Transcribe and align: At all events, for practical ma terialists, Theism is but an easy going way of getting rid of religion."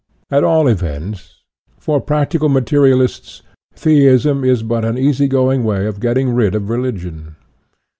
At 0.31 0.43
all 0.43 0.67
events, 0.67 1.43
for 1.77 2.01
practical 2.01 2.49
ma 2.49 2.61
terialists, 2.61 3.43
Theism 3.75 4.43
is 4.43 4.63
but 4.63 4.83
an 4.83 4.97
easy 4.97 5.27
going 5.27 5.63
way 5.63 5.85
of 5.85 5.99
getting 5.99 6.33
rid 6.33 6.55
of 6.55 6.71
religion." 6.71 7.35